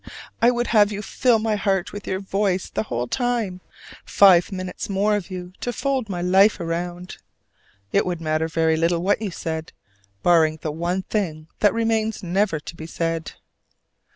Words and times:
I 0.41 0.49
would 0.49 0.65
have 0.65 0.91
you 0.91 1.03
fill 1.03 1.37
my 1.37 1.55
heart 1.55 1.93
with 1.93 2.07
your 2.07 2.19
voice 2.19 2.71
the 2.71 2.81
whole 2.89 3.07
time: 3.07 3.61
five 4.03 4.51
minutes 4.51 4.89
more 4.89 5.15
of 5.15 5.29
you 5.29 5.53
to 5.59 5.71
fold 5.71 6.09
my 6.09 6.23
life 6.23 6.59
round. 6.59 7.17
It 7.91 8.03
would 8.03 8.19
matter 8.19 8.47
very 8.47 8.77
little 8.77 9.03
what 9.03 9.21
you 9.21 9.29
said, 9.29 9.73
barring 10.23 10.57
the 10.63 10.71
one 10.71 11.03
thing 11.03 11.49
that 11.59 11.71
remains 11.71 12.23
never 12.23 12.59
to 12.59 12.75
be 12.75 12.87
said. 12.87 13.33